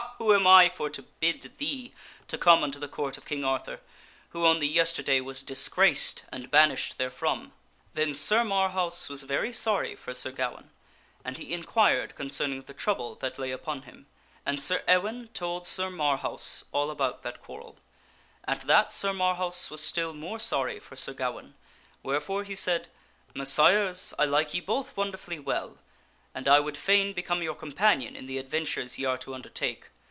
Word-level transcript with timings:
who 0.17 0.35
am 0.35 0.45
I 0.45 0.69
for 0.69 0.87
to 0.87 1.01
bid 1.01 1.57
thee 1.57 1.93
to 2.27 2.37
come 2.37 2.61
unto 2.63 2.79
the 2.79 2.87
Court 2.87 3.17
of 3.17 3.25
King 3.25 3.43
Arthur, 3.43 3.79
who 4.29 4.45
only 4.45 4.67
yesterday 4.67 5.19
was 5.19 5.41
disgraced 5.41 6.23
and 6.31 6.51
banished 6.51 6.93
therefrom?" 6.99 7.53
Then 7.95 8.13
Sir 8.13 8.43
Marhaus 8.43 9.09
was 9.09 9.23
very 9.23 9.51
sorry 9.51 9.95
for 9.95 10.13
Sir 10.13 10.31
Gawaine, 10.31 10.69
and 11.25 11.39
he 11.39 11.51
inquired 11.53 12.15
concerning 12.15 12.61
the 12.61 12.73
trouble 12.73 13.15
that 13.15 13.39
lay 13.39 13.49
upon 13.49 13.81
him, 13.81 14.05
and 14.45 14.61
Sir 14.61 14.83
Ewaine 14.87 15.29
told 15.33 15.65
Sir 15.65 15.89
Mar 15.89 16.17
haus 16.17 16.65
all 16.71 16.91
about 16.91 17.23
that 17.23 17.41
quarrel; 17.41 17.77
at 18.47 18.61
that 18.61 18.91
Sir 18.91 19.13
Marhaus 19.13 19.71
was 19.71 19.81
still 19.83 20.13
more 20.13 20.37
sorry 20.39 20.79
for 20.79 20.95
Sir 20.95 21.13
Gawaine, 21.13 21.55
wherefore 22.03 22.43
he 22.43 22.53
said," 22.55 22.89
Messires, 23.35 24.13
I 24.19 24.25
like 24.25 24.53
ye 24.53 24.61
both 24.61 24.95
wonderfully 24.95 25.39
well, 25.39 25.79
and 26.35 26.47
I 26.47 26.59
would 26.59 26.77
fain 26.77 27.11
become 27.13 27.41
your 27.41 27.55
companion 27.55 28.15
in 28.15 28.27
the 28.27 28.37
adventures 28.37 28.99
ye 28.99 29.03
are 29.05 29.17
to 29.17 29.33
undertake. 29.33 29.87